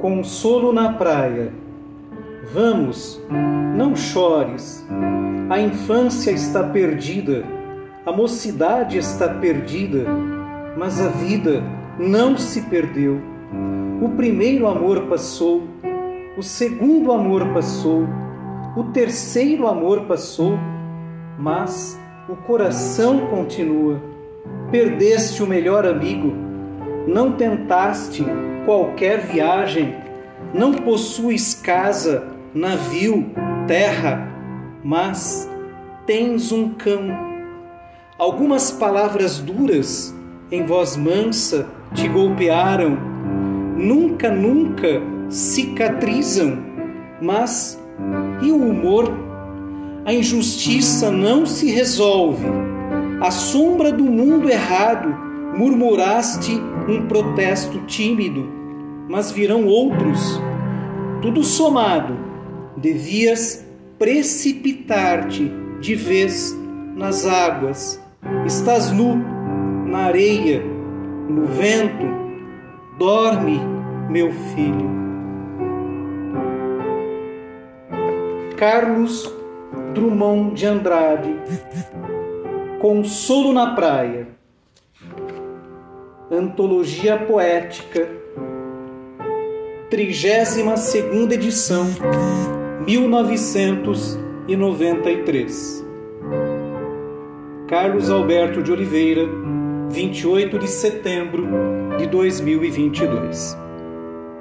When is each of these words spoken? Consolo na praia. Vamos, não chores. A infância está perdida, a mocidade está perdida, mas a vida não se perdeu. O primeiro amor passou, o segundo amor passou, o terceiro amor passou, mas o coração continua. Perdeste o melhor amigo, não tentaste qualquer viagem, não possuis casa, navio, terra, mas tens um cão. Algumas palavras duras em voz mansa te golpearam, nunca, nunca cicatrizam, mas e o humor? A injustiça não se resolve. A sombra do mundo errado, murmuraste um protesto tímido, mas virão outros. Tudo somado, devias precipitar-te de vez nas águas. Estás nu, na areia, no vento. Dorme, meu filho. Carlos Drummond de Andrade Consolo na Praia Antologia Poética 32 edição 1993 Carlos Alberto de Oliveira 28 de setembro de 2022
Consolo 0.00 0.72
na 0.72 0.92
praia. 0.92 1.52
Vamos, 2.54 3.20
não 3.76 3.96
chores. 3.96 4.86
A 5.50 5.58
infância 5.58 6.30
está 6.30 6.62
perdida, 6.62 7.44
a 8.06 8.12
mocidade 8.12 8.96
está 8.96 9.28
perdida, 9.28 10.04
mas 10.76 11.00
a 11.00 11.08
vida 11.08 11.64
não 11.98 12.38
se 12.38 12.62
perdeu. 12.62 13.20
O 14.00 14.10
primeiro 14.10 14.68
amor 14.68 15.08
passou, 15.08 15.64
o 16.36 16.42
segundo 16.44 17.10
amor 17.10 17.52
passou, 17.52 18.06
o 18.76 18.84
terceiro 18.84 19.66
amor 19.66 20.02
passou, 20.02 20.56
mas 21.36 21.98
o 22.28 22.36
coração 22.36 23.26
continua. 23.26 24.00
Perdeste 24.70 25.42
o 25.42 25.46
melhor 25.46 25.84
amigo, 25.84 26.47
não 27.08 27.32
tentaste 27.32 28.24
qualquer 28.66 29.20
viagem, 29.20 29.94
não 30.52 30.74
possuis 30.74 31.54
casa, 31.54 32.28
navio, 32.54 33.30
terra, 33.66 34.28
mas 34.84 35.48
tens 36.06 36.52
um 36.52 36.68
cão. 36.74 37.08
Algumas 38.18 38.70
palavras 38.70 39.38
duras 39.38 40.14
em 40.52 40.66
voz 40.66 40.96
mansa 40.96 41.66
te 41.94 42.06
golpearam, 42.08 42.98
nunca, 43.76 44.30
nunca 44.30 45.00
cicatrizam, 45.30 46.58
mas 47.22 47.82
e 48.42 48.52
o 48.52 48.56
humor? 48.56 49.10
A 50.04 50.12
injustiça 50.12 51.10
não 51.10 51.46
se 51.46 51.70
resolve. 51.70 52.46
A 53.20 53.30
sombra 53.30 53.92
do 53.92 54.04
mundo 54.04 54.48
errado, 54.48 55.08
murmuraste 55.56 56.60
um 56.90 57.06
protesto 57.06 57.80
tímido, 57.86 58.48
mas 59.08 59.30
virão 59.30 59.66
outros. 59.66 60.40
Tudo 61.20 61.42
somado, 61.42 62.16
devias 62.76 63.66
precipitar-te 63.98 65.50
de 65.80 65.94
vez 65.94 66.56
nas 66.94 67.26
águas. 67.26 68.02
Estás 68.46 68.90
nu, 68.90 69.16
na 69.86 70.06
areia, 70.06 70.62
no 71.28 71.46
vento. 71.46 72.06
Dorme, 72.98 73.60
meu 74.08 74.32
filho. 74.32 74.98
Carlos 78.56 79.32
Drummond 79.94 80.54
de 80.54 80.66
Andrade 80.66 81.36
Consolo 82.80 83.52
na 83.52 83.76
Praia 83.76 84.37
Antologia 86.30 87.16
Poética 87.16 88.06
32 89.88 91.32
edição 91.32 91.86
1993 92.86 95.86
Carlos 97.66 98.10
Alberto 98.10 98.62
de 98.62 98.70
Oliveira 98.70 99.26
28 99.88 100.58
de 100.58 100.68
setembro 100.68 101.48
de 101.96 102.06
2022 102.06 103.56